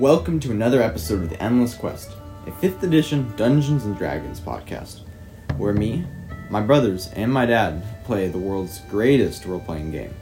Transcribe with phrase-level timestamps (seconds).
[0.00, 2.12] Welcome to another episode of the Endless Quest,
[2.46, 5.00] a 5th edition Dungeons and Dragons podcast,
[5.58, 6.06] where me,
[6.48, 10.14] my brothers, and my dad play the world's greatest role playing game.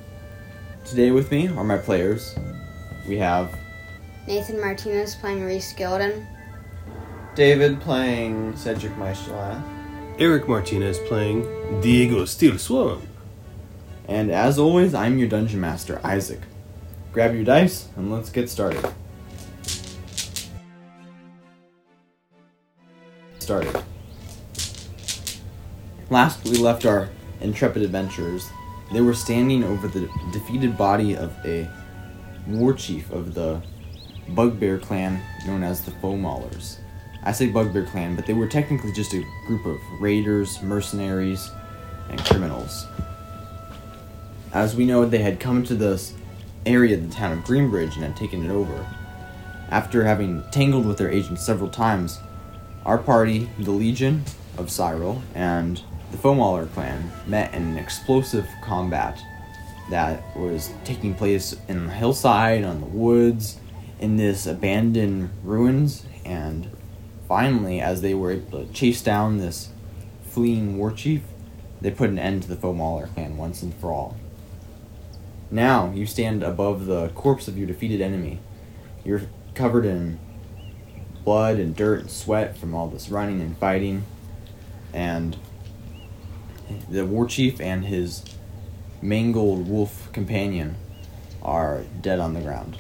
[0.85, 2.37] Today with me are my players.
[3.07, 3.57] We have
[4.27, 6.27] Nathan Martinez playing Reese Gilden.
[7.37, 9.63] David playing Cedric Maestro.
[10.19, 13.07] Eric Martinez playing Diego Steel Swan.
[14.09, 16.41] And as always, I'm your dungeon master, Isaac.
[17.13, 18.85] Grab your dice and let's get started.
[23.49, 23.83] Started.
[26.11, 27.09] Last we left our
[27.41, 28.47] intrepid adventurers,
[28.93, 31.67] they were standing over the defeated body of a
[32.47, 33.63] war chief of the
[34.29, 36.77] Bugbear clan known as the Foamaulers.
[37.25, 41.51] I say Bugbear clan, but they were technically just a group of raiders, mercenaries,
[42.11, 42.87] and criminals.
[44.53, 46.13] As we know, they had come to this
[46.67, 48.87] area of the town of Greenbridge and had taken it over.
[49.71, 52.21] After having tangled with their agents several times,
[52.89, 54.25] our party, the Legion
[54.57, 59.23] of Cyril, and the Foamauler clan met in an explosive combat
[59.91, 63.61] that was taking place in the hillside, on the woods,
[64.01, 66.71] in this abandoned ruins, and
[67.29, 69.69] finally, as they were able to chase down this
[70.23, 71.21] fleeing war chief,
[71.83, 74.17] they put an end to the Foamauler clan once and for all.
[75.51, 78.41] Now you stand above the corpse of your defeated enemy.
[79.05, 80.19] You're covered in
[81.29, 84.03] blood and dirt and sweat from all this running and fighting.
[84.95, 85.37] And
[86.89, 88.25] the war chief and his
[89.03, 90.77] mangled wolf companion
[91.43, 92.79] are dead on the ground.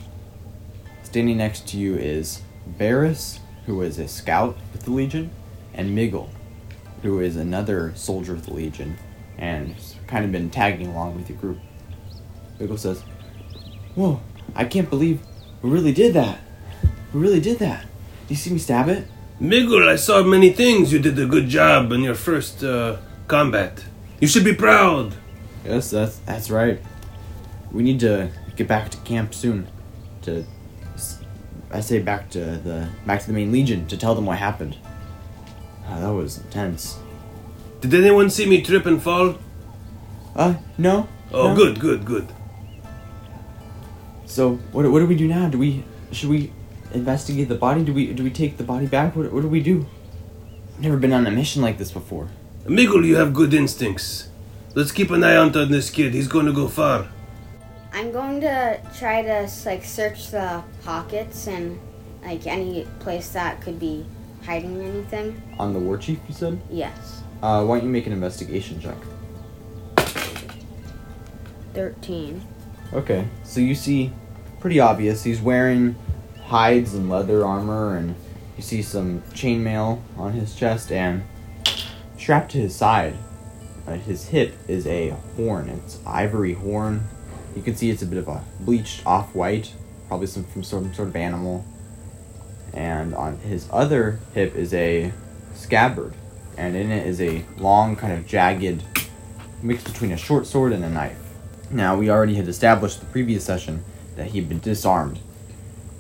[1.03, 2.41] Standing next to you is
[2.79, 5.31] Varys, who is a scout with the Legion,
[5.75, 6.31] and Miggle,
[7.03, 8.97] who is another soldier of the Legion,
[9.37, 9.75] and
[10.07, 11.59] kind of been tagging along with your group.
[12.59, 13.03] Miggle says,
[13.95, 14.23] Whoa,
[14.55, 15.21] I can't believe
[15.61, 16.41] we really did that.
[17.13, 17.85] We really did that.
[18.29, 19.07] You see me stab it?
[19.41, 20.93] Miggle, I saw many things.
[20.93, 23.85] You did a good job in your first uh, combat.
[24.21, 25.15] You should be proud.
[25.65, 26.81] Yes, that's that's right.
[27.73, 29.69] We need to get back to camp soon.
[30.23, 30.45] To,
[31.71, 34.77] I say back to the back to the main legion to tell them what happened.
[35.87, 36.99] Ah, that was intense.
[37.81, 39.37] Did anyone see me trip and fall?
[40.35, 41.09] Uh, no.
[41.31, 41.57] Oh, no.
[41.57, 42.27] good, good, good.
[44.27, 45.49] So what what do we do now?
[45.49, 46.53] Do we should we
[46.93, 47.85] investigate the body?
[47.85, 49.17] Do we do we take the body back?
[49.17, 49.87] What what do we do?
[50.77, 52.29] I've never been on a mission like this before.
[52.65, 54.29] Miggle, you have good instincts.
[54.75, 56.15] Let's keep an eye out on this kid.
[56.15, 57.09] He's going to go far.
[57.93, 61.81] I'm going to try to like search the pockets and
[62.23, 64.07] like any place that could be
[64.45, 65.43] hiding anything.
[65.59, 66.61] On the war chief, you said.
[66.71, 67.23] Yes.
[67.43, 68.97] Uh, why don't you make an investigation check?
[71.75, 72.43] Thirteen.
[72.93, 74.13] Okay, so you see,
[74.61, 75.23] pretty obvious.
[75.23, 75.95] He's wearing
[76.49, 78.15] hides and leather armor, and
[78.57, 81.23] you see some chainmail on his chest, and
[82.17, 83.15] strapped to his side,
[83.87, 85.69] at his hip, is a horn.
[85.69, 87.07] It's ivory horn.
[87.55, 89.73] You can see it's a bit of a bleached off-white,
[90.09, 91.65] probably some from some sort of animal.
[92.73, 95.13] And on his other hip is a
[95.55, 96.15] scabbard,
[96.57, 98.83] and in it is a long, kind of jagged
[99.63, 101.19] mix between a short sword and a knife.
[101.71, 103.85] Now, we already had established the previous session
[104.17, 105.19] that he had been disarmed.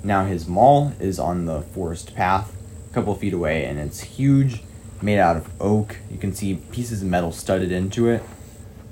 [0.08, 2.56] Now, his maul is on the forest path,
[2.90, 4.62] a couple feet away, and it's huge,
[5.02, 5.98] made out of oak.
[6.10, 8.22] You can see pieces of metal studded into it,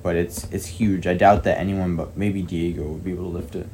[0.03, 1.07] but it's it's huge.
[1.07, 3.67] I doubt that anyone but maybe Diego would be able to lift it.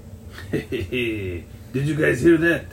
[1.72, 2.66] Did you guys hear that?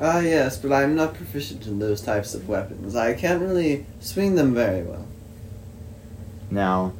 [0.00, 2.96] Ah, yes, but I'm not proficient in those types of weapons.
[2.96, 5.06] I can't really swing them very well.
[6.50, 6.94] Now,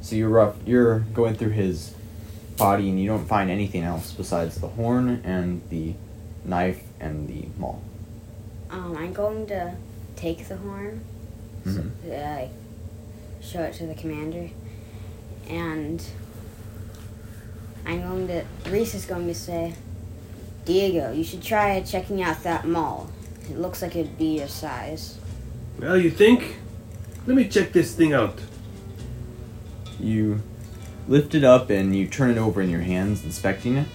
[0.00, 0.56] so you're rough.
[0.64, 1.94] You're going through his
[2.56, 5.96] body, and you don't find anything else besides the horn and the
[6.44, 7.82] knife and the maul.
[8.70, 9.74] Um, I'm going to
[10.16, 11.00] take the horn,
[11.66, 11.90] Mhm.
[12.04, 12.48] so, uh,
[13.42, 14.48] show it to the commander,
[15.48, 16.02] and
[17.86, 18.44] I'm going to.
[18.70, 19.74] Reese is going to say,
[20.64, 23.10] Diego, you should try checking out that maul.
[23.50, 25.18] It looks like it'd be your size.
[25.80, 26.56] Well, you think?
[27.26, 28.38] Let me check this thing out.
[29.98, 30.42] You
[31.08, 33.88] lift it up and you turn it over in your hands, inspecting it.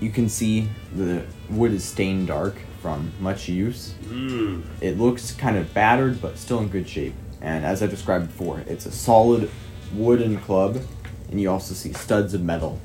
[0.00, 3.92] You can see the wood is stained dark from much use.
[4.06, 4.60] Hmm.
[4.80, 7.14] It looks kind of battered, but still in good shape.
[7.40, 9.50] And as I described before, it's a solid
[9.92, 10.78] wooden club,
[11.30, 12.78] and you also see studs of metal,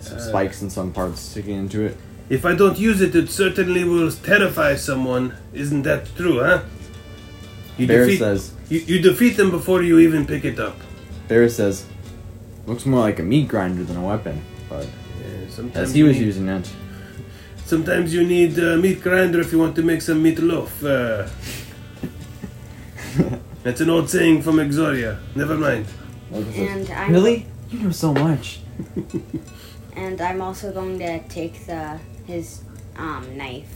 [0.00, 0.20] some Uh.
[0.20, 1.96] spikes in some parts sticking into it.
[2.28, 5.32] If I don't use it, it certainly will terrify someone.
[5.52, 6.60] Isn't that true, huh?
[7.78, 10.76] You Bear defeat, says, you, you defeat them before you even pick it up.
[11.28, 11.86] Bear says,
[12.66, 14.86] looks more like a meat grinder than a weapon, but
[15.60, 16.66] sometimes as he was need- using it,
[17.66, 20.70] Sometimes you need a meat grinder if you want to make some meatloaf.
[20.82, 21.28] Uh,
[23.62, 25.18] that's an old saying from Exoria.
[25.36, 25.86] Never mind.
[26.32, 27.46] And I'm really?
[27.70, 28.60] You know so much.
[29.96, 32.62] and I'm also going to take the his
[32.96, 33.70] um knife.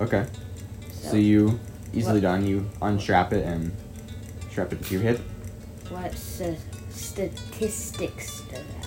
[0.00, 0.26] Okay.
[0.90, 1.60] So, So you
[1.92, 2.46] easily What- done.
[2.46, 3.70] You unstrap it and
[4.50, 5.20] strap it to your hip.
[5.90, 6.58] what st-
[6.90, 8.83] statistics does it have?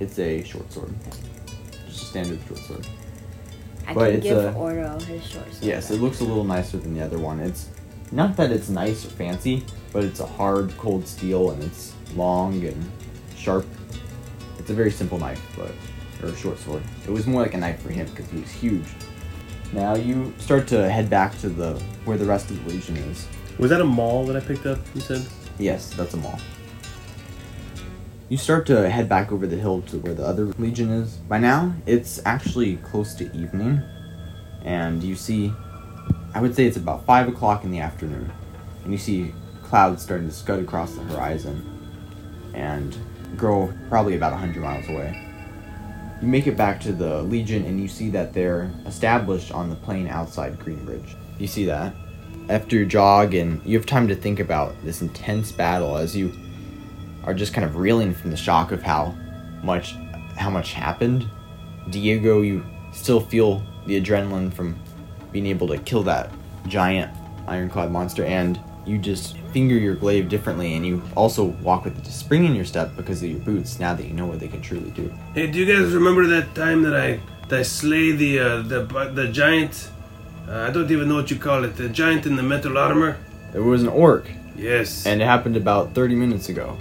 [0.00, 0.92] It's a short sword.
[1.88, 2.86] Just a standard short sword.
[3.86, 5.62] I But can it's give a- Ordo his short sword.
[5.62, 7.40] Yes, it looks a little nicer than the other one.
[7.40, 7.68] It's
[8.12, 12.64] not that it's nice or fancy, but it's a hard, cold steel and it's long
[12.64, 12.90] and
[13.36, 13.66] sharp.
[14.58, 15.72] It's a very simple knife, but
[16.22, 16.82] or a short sword.
[17.06, 18.86] It was more like a knife for him because he was huge.
[19.72, 21.74] Now you start to head back to the
[22.04, 23.26] where the rest of the legion is.
[23.58, 24.78] Was that a maul that I picked up?
[24.94, 25.26] You said.
[25.58, 26.38] Yes, that's a maul.
[28.30, 31.16] You start to head back over the hill to where the other legion is.
[31.16, 33.82] By now, it's actually close to evening,
[34.64, 35.52] and you see,
[36.34, 38.32] I would say it's about 5 o'clock in the afternoon,
[38.82, 41.70] and you see clouds starting to scud across the horizon
[42.54, 42.96] and
[43.36, 45.20] grow probably about 100 miles away.
[46.22, 49.76] You make it back to the Legion, and you see that they're established on the
[49.76, 51.14] plain outside Greenbridge.
[51.38, 51.94] You see that?
[52.48, 56.32] after your jog and you have time to think about this intense battle as you
[57.24, 59.14] are just kind of reeling from the shock of how
[59.62, 59.94] much
[60.36, 61.28] how much happened
[61.90, 64.78] diego you still feel the adrenaline from
[65.32, 66.30] being able to kill that
[66.66, 67.10] giant
[67.48, 72.10] ironclad monster and you just finger your glaive differently and you also walk with a
[72.10, 74.60] spring in your step because of your boots now that you know what they can
[74.60, 78.38] truly do Hey, do you guys remember that time that I that I slay the
[78.38, 78.80] uh, the
[79.14, 79.90] the giant?
[80.48, 81.76] Uh, I don't even know what you call it.
[81.76, 83.16] The giant in the metal armor.
[83.54, 84.24] it was an orc
[84.56, 85.06] Yes.
[85.06, 86.78] and it happened about 30 minutes ago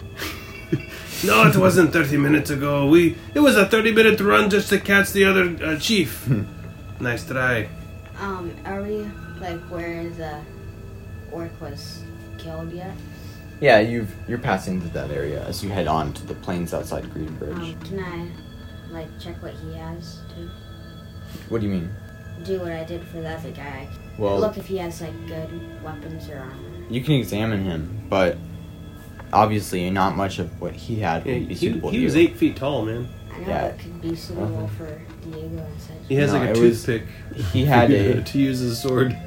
[1.25, 2.87] no, it wasn't 30 minutes ago.
[2.89, 6.27] We it was a 30 minute run just to catch the other uh, chief.
[6.99, 7.69] nice try.
[8.19, 9.07] Um, are we
[9.39, 10.41] like where the
[11.31, 12.03] orc was
[12.37, 12.93] killed yet?
[13.61, 17.03] yeah you've you're passing through that area as you head on to the plains outside
[17.13, 20.49] greenbridge Um, can I like check what he has too?
[21.49, 21.89] what do you mean
[22.43, 23.87] Do what I did for the other guy.
[24.17, 25.51] well Look if he has like good
[25.83, 26.72] weapons or armor.
[26.93, 28.37] You can examine him, but
[29.31, 32.15] obviously not much of what he had Yeah, would be he, suitable he to was
[32.15, 33.07] eight feet tall, man.
[33.33, 33.65] I know Yeah.
[33.65, 34.67] it could be suitable Uh-huh.
[34.77, 35.95] for Diego and such.
[36.07, 37.07] He has No, like a it was- toothpick.
[37.51, 39.17] He had a to use as a sword.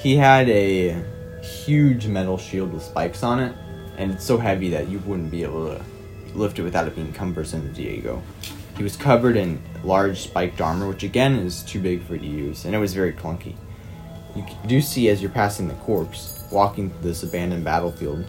[0.00, 1.02] he had a
[1.42, 3.52] huge metal shield with spikes on it,
[3.98, 5.80] and it's so heavy that you wouldn't be able to
[6.38, 8.22] lift it without it being cumbersome to Diego.
[8.76, 12.26] He was covered in large spiked armor, which again is too big for you to
[12.28, 13.54] use, and it was very clunky.
[14.48, 18.24] You do see as you're passing the corpse, walking through this abandoned battlefield,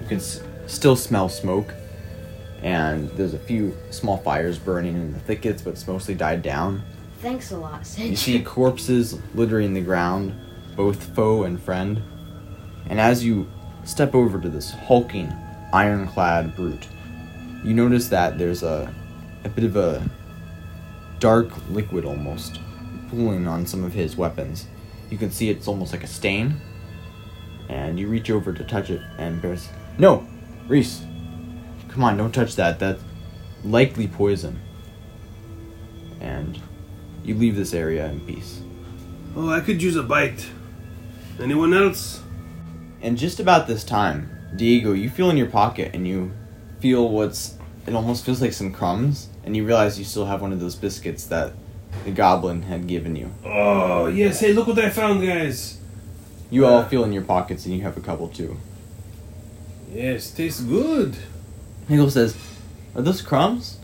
[0.00, 1.72] you can s- still smell smoke,
[2.62, 6.82] and there's a few small fires burning in the thickets, but it's mostly died down.
[7.22, 7.86] Thanks a lot.
[7.98, 10.34] You see corpses littering the ground,
[10.76, 12.02] both foe and friend.
[12.88, 13.46] And as you
[13.84, 15.32] step over to this hulking,
[15.72, 16.88] ironclad brute,
[17.62, 18.92] you notice that there's a,
[19.44, 20.02] a bit of a
[21.18, 22.58] dark liquid almost
[23.10, 24.66] pooling on some of his weapons.
[25.10, 26.60] You can see it's almost like a stain.
[27.68, 29.68] And you reach over to touch it, and Bear's,
[29.98, 30.26] No!
[30.66, 31.02] Reese!
[31.88, 32.78] Come on, don't touch that.
[32.78, 33.02] That's
[33.64, 34.60] likely poison.
[36.20, 36.60] And
[37.24, 38.60] you leave this area in peace.
[39.36, 40.48] Oh, I could use a bite.
[41.40, 42.22] Anyone else?
[43.02, 46.32] And just about this time, Diego, you feel in your pocket and you
[46.80, 50.52] feel what's it almost feels like some crumbs, and you realize you still have one
[50.52, 51.52] of those biscuits that
[52.04, 53.32] the goblin had given you.
[53.44, 54.40] Oh yes.
[54.40, 55.78] Hey, look what I found, guys.
[56.50, 58.56] You all uh, feel in your pockets and you have a couple too.
[59.92, 61.16] Yes, tastes good.
[61.88, 62.36] Nigel says,
[62.94, 63.78] Are those crumbs?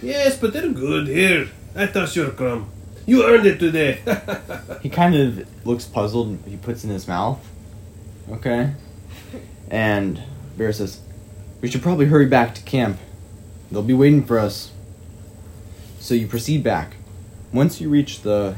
[0.00, 1.06] Yes, but they're good.
[1.06, 2.70] Here, I toss your crumb.
[3.06, 4.00] You earned it today.
[4.82, 7.38] He kind of looks puzzled and he puts in his mouth.
[8.30, 8.72] Okay?
[9.70, 10.20] And
[10.56, 11.00] Bear says,
[11.60, 12.98] We should probably hurry back to camp.
[13.70, 14.72] They'll be waiting for us.
[16.00, 16.96] So you proceed back.
[17.52, 18.54] Once you reach the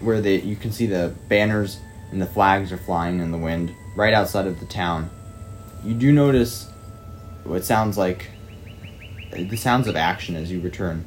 [0.00, 1.78] where they you can see the banners
[2.10, 5.10] and the flags are flying in the wind right outside of the town.
[5.84, 6.68] You do notice
[7.44, 8.30] what sounds like
[9.32, 11.04] the sounds of action as you return.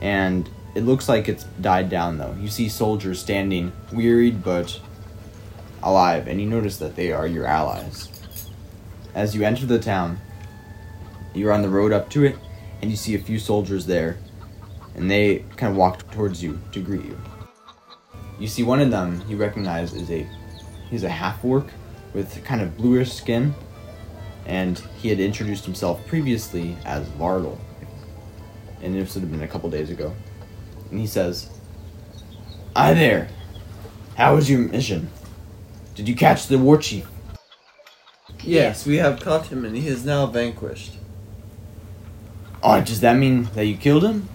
[0.00, 2.36] And it looks like it's died down though.
[2.40, 4.80] You see soldiers standing, wearied but
[5.82, 8.08] alive, and you notice that they are your allies.
[9.14, 10.18] As you enter the town,
[11.34, 12.36] you're on the road up to it,
[12.82, 14.18] and you see a few soldiers there,
[14.96, 17.18] and they kind of walk towards you to greet you.
[18.40, 20.26] You see one of them you recognize is a
[20.90, 21.66] he's a half orc
[22.14, 23.54] with kind of bluish skin,
[24.46, 27.58] and he had introduced himself previously as Vardal.
[28.82, 30.14] And this would have been a couple days ago.
[30.90, 31.50] and he says,
[32.74, 33.28] "Hi there.
[34.16, 35.10] How was your mission?
[35.94, 37.06] Did you catch the war chief?"
[38.42, 40.92] Yes, we have caught him and he is now vanquished.
[42.62, 44.28] Oh, does that mean that you killed him?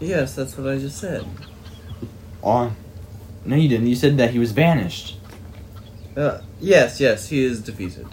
[0.00, 1.26] Yes, that's what I just said.
[2.42, 2.72] Oh,
[3.44, 3.88] no, you didn't.
[3.88, 5.16] You said that he was banished.
[6.16, 8.06] Uh, yes, yes, he is defeated.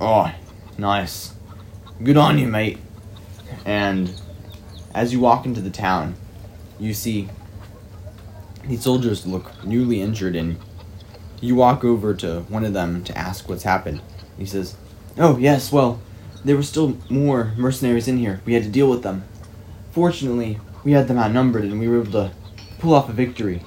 [0.00, 0.32] Oh,
[0.76, 1.34] nice.
[2.02, 2.78] Good on you, mate.
[3.64, 4.12] And
[4.94, 6.16] as you walk into the town,
[6.78, 7.28] you see
[8.64, 10.58] these soldiers look newly injured, and
[11.40, 14.02] you walk over to one of them to ask what's happened.
[14.38, 14.76] He says,
[15.16, 16.00] Oh, yes, well,
[16.44, 18.40] there were still more mercenaries in here.
[18.44, 19.24] We had to deal with them.
[19.94, 22.32] Fortunately, we had them outnumbered, and we were able to
[22.80, 23.62] pull off a victory.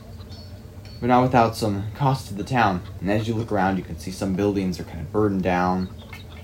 [0.99, 2.81] But not without some cost to the town.
[2.99, 5.89] And as you look around, you can see some buildings are kind of burned down.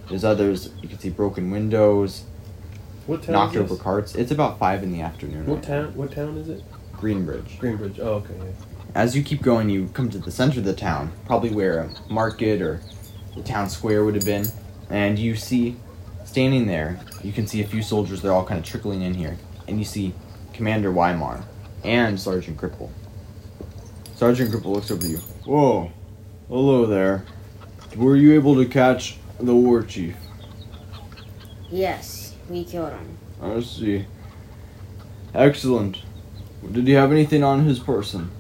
[0.07, 2.23] There's others, you can see broken windows,
[3.07, 4.15] What town knocked is over carts.
[4.15, 5.47] It's about 5 in the afternoon.
[5.47, 5.81] What right now.
[5.81, 5.95] town?
[5.95, 6.63] What town is it?
[6.93, 7.57] Greenbridge.
[7.57, 7.99] Greenbridge.
[7.99, 8.35] Oh, okay.
[8.95, 11.89] As you keep going, you come to the center of the town, probably where a
[12.09, 12.79] market or
[13.35, 14.45] the town square would have been,
[14.89, 15.75] and you see
[16.23, 19.37] standing there, you can see a few soldiers, they're all kind of trickling in here,
[19.67, 20.13] and you see
[20.53, 21.43] Commander Weimar
[21.83, 22.89] and Sergeant Cripple.
[24.15, 25.17] Sergeant Cripple looks over you.
[25.45, 25.91] Whoa,
[26.47, 27.25] hello there.
[27.95, 30.15] Were you able to catch the war chief?
[31.69, 33.17] Yes, we killed him.
[33.41, 34.05] I see.
[35.33, 36.03] Excellent.
[36.71, 38.31] Did he have anything on his person?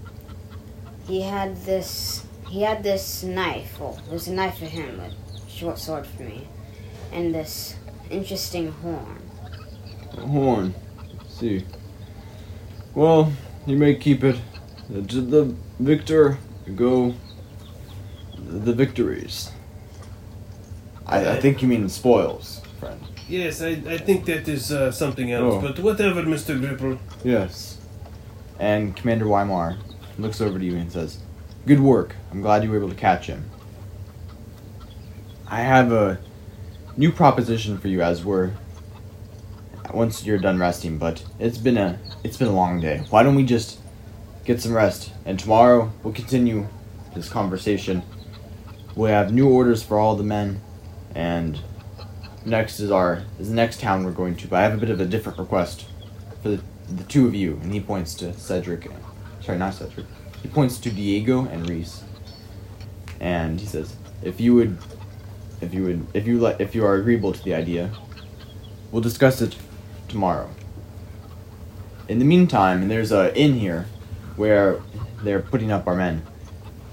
[1.07, 2.25] He had this.
[2.47, 3.79] He had this knife.
[3.79, 5.13] Well, it was a knife for him, but
[5.49, 6.47] short sword for me,
[7.11, 7.75] and this
[8.09, 9.21] interesting horn.
[10.17, 10.75] A horn.
[11.43, 11.65] See.
[12.95, 13.33] Well,
[13.65, 14.37] you may keep it.
[14.89, 16.37] To the victor
[16.75, 17.15] go
[18.37, 19.51] the victories.
[21.05, 23.01] I, I think you mean spoils, friend.
[23.27, 25.55] Yes, I, I think that is uh, something else.
[25.55, 25.61] Oh.
[25.61, 26.99] But whatever, Mister Gripple.
[27.23, 27.77] Yes.
[28.59, 29.77] And Commander Weimar
[30.17, 31.19] looks over to you and says,
[31.65, 32.15] Good work.
[32.31, 33.49] I'm glad you were able to catch him.
[35.47, 36.19] I have a
[36.95, 38.51] new proposition for you as we're
[39.91, 43.03] once you're done resting, but it's been a it's been a long day.
[43.09, 43.79] Why don't we just
[44.45, 46.67] get some rest and tomorrow we'll continue
[47.15, 48.03] this conversation.
[48.95, 50.61] We have new orders for all the men
[51.15, 51.59] and
[52.45, 54.89] next is our is the next town we're going to, but I have a bit
[54.89, 55.85] of a different request
[56.41, 58.89] for the, the two of you, and he points to Cedric.
[59.41, 60.05] Sorry, not Cedric.
[60.41, 62.03] He points to Diego and Reese,
[63.19, 64.77] and he says, "If you would,
[65.61, 67.91] if you would, if you let, if you are agreeable to the idea,
[68.91, 69.55] we'll discuss it
[70.07, 70.49] tomorrow."
[72.07, 73.87] In the meantime, there's a inn here
[74.35, 74.79] where
[75.23, 76.23] they're putting up our men.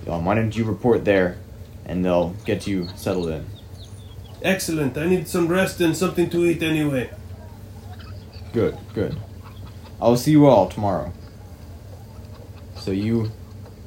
[0.08, 1.36] Um, why don't you report there,
[1.84, 3.46] and they'll get you settled in.
[4.42, 4.96] Excellent.
[4.96, 7.10] I need some rest and something to eat anyway.
[8.52, 9.18] Good, good.
[10.00, 11.12] I'll see you all tomorrow.
[12.76, 13.30] So you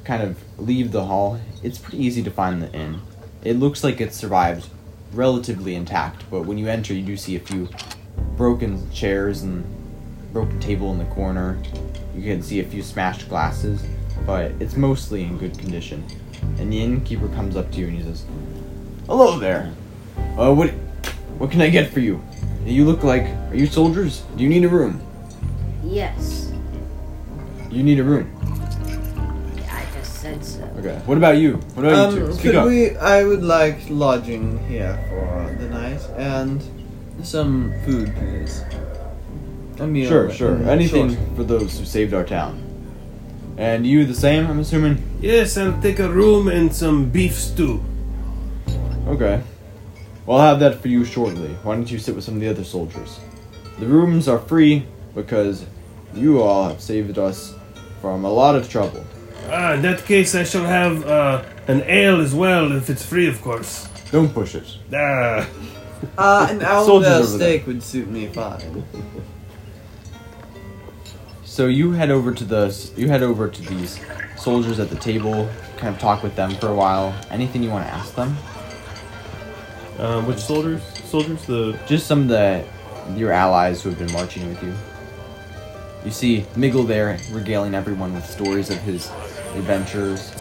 [0.04, 1.40] kind of leave the hall.
[1.62, 3.00] It's pretty easy to find the inn.
[3.42, 4.68] It looks like it survived
[5.12, 7.68] relatively intact, but when you enter, you do see a few
[8.36, 9.64] broken chairs and
[10.32, 11.58] broken table in the corner.
[12.14, 13.84] You can see a few smashed glasses,
[14.26, 16.04] but it's mostly in good condition.
[16.58, 18.24] And the innkeeper comes up to you and he says,
[19.06, 19.72] "Hello there.
[20.38, 20.70] Uh, what,
[21.38, 22.22] what can I get for you?
[22.64, 24.22] You look like are you soldiers?
[24.36, 25.00] Do you need a room?
[25.82, 26.50] Yes,
[27.70, 28.30] You need a room.
[29.70, 30.62] I just said so.
[30.78, 30.98] Okay.
[31.06, 31.56] What about you?
[31.74, 32.26] What about you two?
[32.26, 32.66] Um, Speak could up.
[32.66, 32.96] we?
[32.96, 36.62] I would like lodging here for the night and
[37.22, 38.62] some food, please.
[39.78, 40.08] A meal.
[40.08, 40.56] Sure, sure.
[40.56, 41.18] Mm, Anything sure.
[41.36, 42.60] for those who saved our town.
[43.56, 45.02] And you the same, I'm assuming?
[45.20, 47.82] Yes, I'll take a room and some beef stew.
[49.06, 49.42] Okay.
[50.26, 51.48] Well, I'll have that for you shortly.
[51.62, 53.20] Why don't you sit with some of the other soldiers?
[53.78, 55.66] The rooms are free because
[56.14, 57.54] you all have saved us
[58.00, 59.04] from a lot of trouble.
[59.50, 63.28] Ah, in that case, I shall have uh, an ale as well, if it's free,
[63.28, 63.88] of course.
[64.10, 64.64] Don't push it.
[64.92, 65.46] Ah,
[66.18, 67.38] Uh, an Soldiers Owlbear over there.
[67.38, 68.84] steak would suit me fine.
[71.44, 74.00] So you head over to the you head over to these
[74.36, 77.14] soldiers at the table, kind of talk with them for a while.
[77.30, 78.36] Anything you want to ask them?
[79.98, 80.82] um, which soldiers?
[81.04, 81.44] Soldiers?
[81.46, 82.64] The Just some of the
[83.16, 84.74] your allies who have been marching with you.
[86.04, 89.10] You see Miggle there regaling everyone with stories of his
[89.54, 90.32] adventures.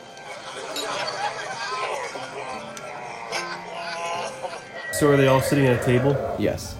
[4.93, 6.15] So are they all sitting at a table?
[6.39, 6.75] Yes.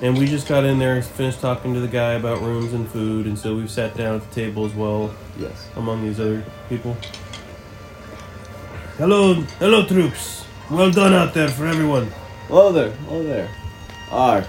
[0.00, 2.88] And we just got in there, and finished talking to the guy about rooms and
[2.90, 5.68] food, and so we've sat down at the table as well Yes.
[5.76, 6.96] among these other people.
[8.98, 10.44] Hello, hello, troops.
[10.70, 12.06] Well done out there for everyone.
[12.48, 12.90] Hello there.
[13.08, 13.48] Hello there.
[14.10, 14.44] Ah,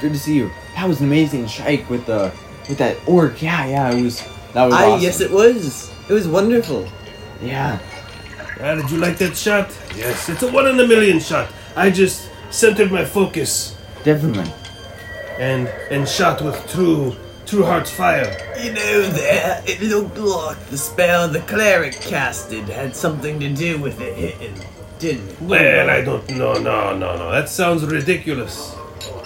[0.00, 0.50] good to see you.
[0.74, 2.32] That was an amazing strike with the
[2.68, 3.40] with that orc.
[3.42, 4.22] Yeah, yeah, it was
[4.54, 5.02] that was I awesome.
[5.02, 5.90] yes, it was.
[6.08, 6.88] It was wonderful.
[7.42, 7.78] Yeah,
[8.60, 9.70] Ah, did you like that shot?
[9.96, 11.48] Yes, it's a one in a million shot.
[11.74, 14.50] I just centered my focus definitely.
[15.38, 17.14] and and shot with true
[17.46, 18.30] true heart's fire.
[18.60, 23.78] You know there, it looked like the spell the cleric casted had something to do
[23.80, 24.56] with it hitting,
[24.98, 25.40] didn't it?
[25.40, 26.54] Well, I don't know.
[26.54, 27.30] No, no, no.
[27.32, 28.74] That sounds ridiculous.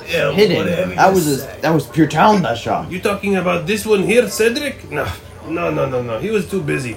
[0.09, 0.57] Yeah, Hidden.
[0.57, 2.43] whatever That you was a, that was pure talent.
[2.43, 2.91] That shot.
[2.91, 4.91] You talking about this one here, Cedric?
[4.91, 5.07] No,
[5.47, 6.19] no, no, no, no.
[6.19, 6.97] He was too busy.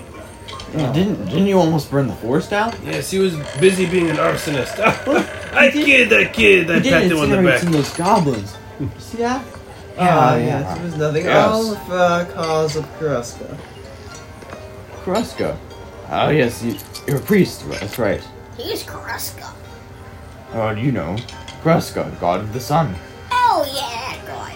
[0.74, 2.76] Didn't didn't you almost burn the forest out?
[2.84, 4.80] Yes, he was busy being an arsonist.
[5.54, 6.72] I kid, I kid.
[6.72, 7.60] I You pat did him on the incinerate back.
[7.60, 8.58] some of those goblins.
[8.80, 9.46] You see that?
[9.96, 10.76] Ah, Yeah, yes, yeah.
[10.82, 11.26] it was nothing.
[11.26, 11.54] Yes.
[11.54, 13.58] All for uh, cause of Kruska.
[15.04, 15.58] Kruska.
[16.10, 16.76] Oh yes, you,
[17.08, 17.70] you're a priest.
[17.70, 18.28] That's right.
[18.58, 19.54] He's Kruska.
[20.54, 21.16] Oh, you know,
[21.62, 22.96] Kruska, god of the sun.
[23.32, 24.56] Oh yeah, that guy.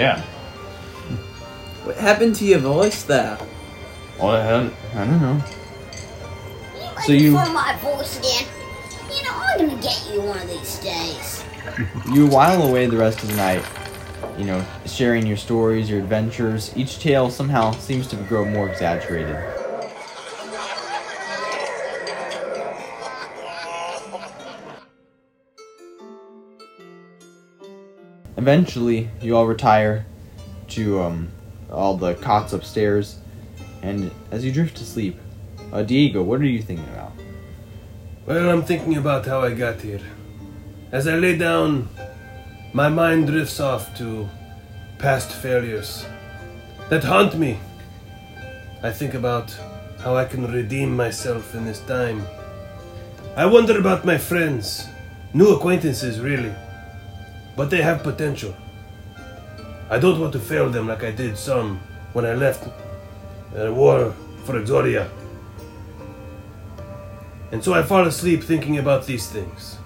[0.00, 0.22] Yeah.
[1.84, 3.36] What happened to your voice there?
[4.20, 5.44] Well, I, don't- I don't know.
[6.96, 8.46] You So you- of my voice again?
[9.14, 11.44] You know, I'm gonna get you one of these days.
[12.12, 13.64] You while away the rest of the night,
[14.36, 16.72] you know, sharing your stories, your adventures.
[16.76, 19.36] Each tale somehow seems to grow more exaggerated.
[28.36, 30.06] Eventually, you all retire
[30.68, 31.28] to um,
[31.70, 33.18] all the cots upstairs,
[33.82, 35.18] and as you drift to sleep,
[35.72, 37.12] uh, Diego, what are you thinking about?
[38.26, 40.00] Well, I'm thinking about how I got here.
[40.92, 41.88] As I lay down,
[42.72, 44.28] my mind drifts off to
[44.98, 46.04] past failures
[46.88, 47.58] that haunt me.
[48.82, 49.50] I think about
[50.00, 52.22] how I can redeem myself in this time.
[53.36, 54.86] I wonder about my friends,
[55.32, 56.54] new acquaintances, really.
[57.56, 58.54] But they have potential.
[59.88, 61.80] I don't want to fail them like I did some
[62.12, 62.68] when I left
[63.56, 65.08] uh, war for Exodia.
[67.52, 69.78] And so I fall asleep thinking about these things.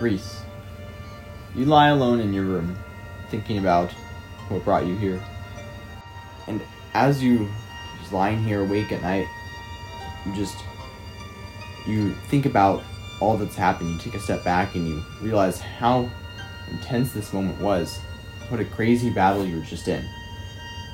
[0.00, 0.42] Reese,
[1.54, 2.76] you lie alone in your room,
[3.30, 3.92] thinking about
[4.48, 5.22] what brought you here.
[6.48, 6.60] And
[6.94, 7.48] as you
[8.00, 9.26] just lying here awake at night,
[10.26, 10.56] you just
[11.86, 12.82] you think about
[13.20, 13.90] all that's happened.
[13.90, 16.08] You take a step back and you realize how
[16.70, 17.98] intense this moment was.
[18.48, 20.04] What a crazy battle you were just in.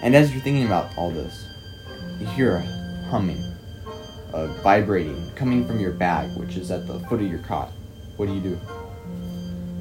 [0.03, 1.47] And as you're thinking about all this,
[2.21, 2.63] you hear a
[3.11, 3.43] humming,
[4.33, 7.71] a vibrating coming from your bag, which is at the foot of your cot.
[8.17, 8.61] What do you do?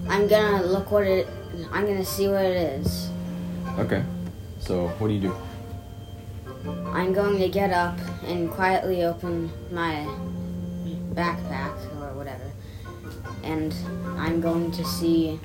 [0.10, 1.27] I'm gonna look what it.
[1.71, 3.10] I'm gonna see what it is.
[3.77, 4.03] Okay.
[4.60, 5.36] So what do you do?
[6.88, 10.08] I'm going to get up and quietly open my
[11.13, 12.51] backpack or whatever,
[13.43, 13.73] and
[14.17, 15.39] I'm going to see.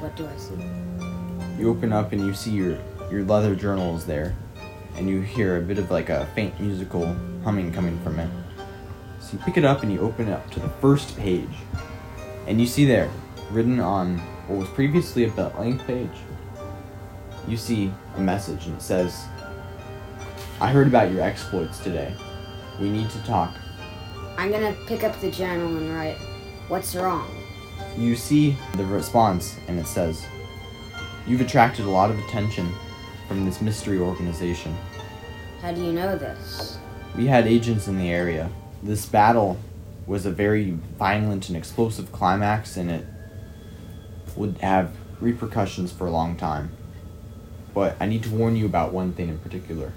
[0.00, 0.56] What do I see?
[1.60, 2.76] You open up and you see your
[3.12, 4.34] your leather journal is there,
[4.96, 8.30] and you hear a bit of like a faint musical humming coming from it.
[9.20, 11.54] So you pick it up and you open it up to the first page,
[12.46, 13.10] and you see there,
[13.50, 16.08] written on what was previously a blank page,
[17.46, 19.26] you see a message and it says,
[20.58, 22.14] "I heard about your exploits today.
[22.80, 23.54] We need to talk."
[24.38, 26.16] I'm gonna pick up the journal and write,
[26.68, 27.28] "What's wrong?"
[27.98, 30.24] You see the response, and it says,
[31.26, 32.72] You've attracted a lot of attention
[33.32, 34.76] from this mystery organization.
[35.62, 36.76] How do you know this?
[37.16, 38.50] We had agents in the area.
[38.82, 39.56] This battle
[40.06, 43.06] was a very violent and explosive climax, and it
[44.36, 46.76] would have repercussions for a long time.
[47.72, 49.94] But I need to warn you about one thing in particular.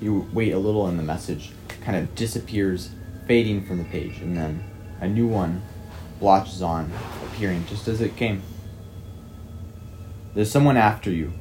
[0.00, 1.50] You wait a little, and the message
[1.82, 2.88] kind of disappears,
[3.26, 4.64] fading from the page, and then
[5.02, 5.60] a new one
[6.20, 6.90] blotches on,
[7.26, 8.40] appearing just as it came.
[10.34, 11.34] There's someone after you.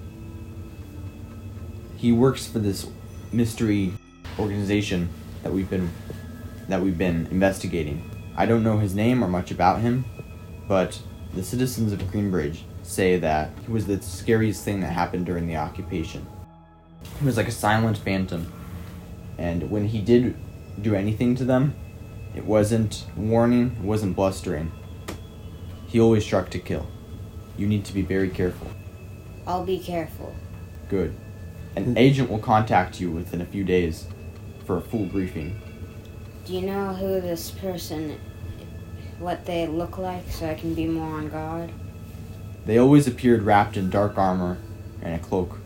[1.98, 2.88] He works for this
[3.32, 3.92] mystery
[4.38, 5.10] organization
[5.42, 5.90] that we've been
[6.70, 8.10] that we've been investigating.
[8.36, 10.06] I don't know his name or much about him,
[10.68, 11.02] but
[11.34, 15.56] the citizens of Greenbridge say that he was the scariest thing that happened during the
[15.56, 16.26] occupation.
[17.20, 18.52] He was like a silent phantom,
[19.38, 20.36] and when he did
[20.82, 21.74] do anything to them,
[22.36, 24.72] it wasn't warning, it wasn't blustering.
[25.88, 26.86] He always struck to kill.
[27.58, 28.70] You need to be very careful.
[29.48, 30.36] I'll be careful.
[30.90, 31.16] Good.
[31.86, 34.08] An agent will contact you within a few days
[34.66, 35.62] for a full briefing.
[36.44, 38.20] Do you know who this person,
[39.20, 41.72] what they look like, so I can be more on guard?
[42.66, 44.58] They always appeared wrapped in dark armor
[45.04, 45.60] and a cloak.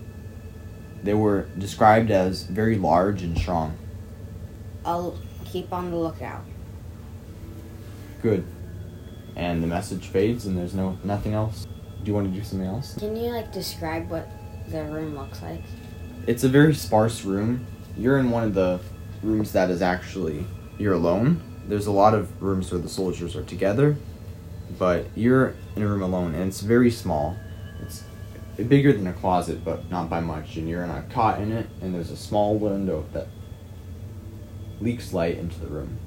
[1.02, 3.78] They were described as very large and strong.
[4.84, 6.44] I'll keep on the lookout.
[8.22, 8.46] Good.
[9.38, 11.66] And the message fades and there's no nothing else.
[12.04, 12.96] Do you want to do something else?
[12.96, 14.28] Can you like describe what
[14.68, 15.64] the room looks like?
[16.28, 17.66] It's a very sparse room.
[17.98, 18.80] You're in one of the
[19.24, 20.46] rooms that is actually
[20.78, 21.42] you're alone.
[21.68, 23.96] There's a lot of rooms where the soldiers are together,
[24.78, 27.38] but you're in a room alone, and it's very small.
[27.82, 28.04] It's
[28.68, 30.58] bigger than a closet, but not by much.
[30.58, 33.28] And you're in a cot in it, and there's a small window that
[34.80, 35.98] leaks light into the room.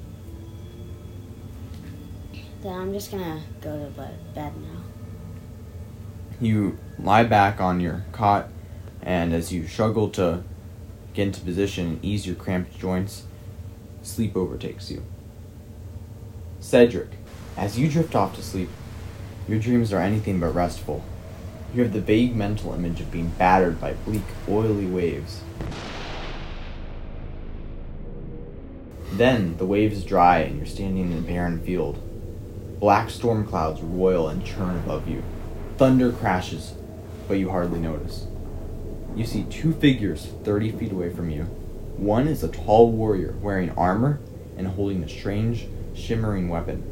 [2.61, 4.81] Then I'm just gonna go to bed, bed now.
[6.39, 8.49] You lie back on your cot,
[9.05, 10.43] and as you struggle to
[11.13, 13.23] get into position and ease your cramped joints,
[14.01, 15.03] sleep overtakes you.
[16.59, 17.09] Cedric,
[17.55, 18.69] as you drift off to sleep,
[19.47, 21.05] your dreams are anything but restful.
[21.73, 25.41] You have the vague mental image of being battered by bleak, oily waves.
[29.11, 32.01] Then the waves dry and you're standing in a barren field.
[32.79, 35.23] Black storm clouds roil and churn above you.
[35.77, 36.73] Thunder crashes,
[37.27, 38.27] but you hardly notice.
[39.15, 41.43] You see two figures 30 feet away from you.
[41.95, 44.19] One is a tall warrior wearing armor
[44.57, 46.83] and holding a strange, shimmering weapon.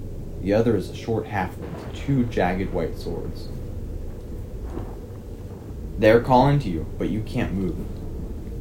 [0.41, 3.49] The other is a short halfling with two jagged white swords.
[5.99, 7.75] They're calling to you, but you can't move.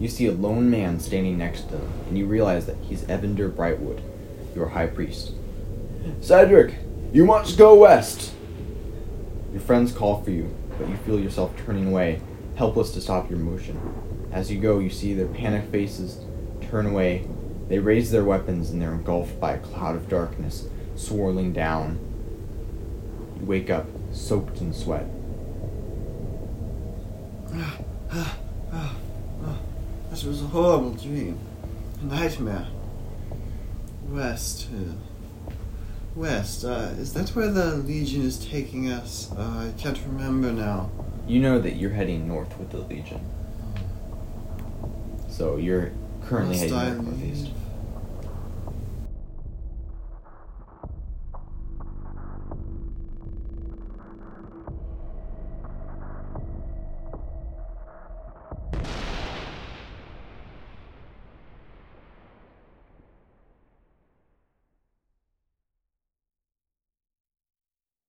[0.00, 3.48] You see a lone man standing next to them, and you realize that he's Evander
[3.48, 4.00] Brightwood,
[4.56, 5.32] your high priest.
[6.20, 6.74] Cedric,
[7.12, 8.32] you must go west!
[9.52, 12.20] Your friends call for you, but you feel yourself turning away,
[12.56, 13.80] helpless to stop your motion.
[14.32, 16.20] As you go, you see their panicked faces
[16.62, 17.28] turn away.
[17.68, 21.98] They raise their weapons and they're engulfed by a cloud of darkness swirling down.
[23.40, 25.06] You wake up, soaked in sweat.
[30.10, 31.38] This was a horrible dream.
[32.02, 32.66] A nightmare.
[34.10, 34.68] West.
[34.70, 35.52] uh,
[36.14, 36.64] West.
[36.64, 39.32] Uh, is that where the Legion is taking us?
[39.36, 40.90] Uh, I can't remember now.
[41.26, 43.20] You know that you're heading north with the Legion.
[44.82, 44.90] Oh.
[45.28, 45.92] So you're
[46.24, 47.50] currently Must I heading north northeast.